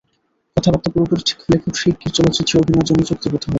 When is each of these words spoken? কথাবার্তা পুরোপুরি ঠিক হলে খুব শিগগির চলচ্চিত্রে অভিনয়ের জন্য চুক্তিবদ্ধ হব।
কথাবার্তা 0.57 0.89
পুরোপুরি 0.93 1.21
ঠিক 1.27 1.37
হলে 1.43 1.57
খুব 1.63 1.73
শিগগির 1.75 2.11
চলচ্চিত্রে 2.17 2.55
অভিনয়ের 2.61 2.87
জন্য 2.89 3.01
চুক্তিবদ্ধ 3.09 3.43
হব। 3.43 3.49